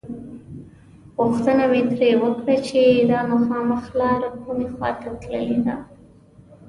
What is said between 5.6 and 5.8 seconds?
ده.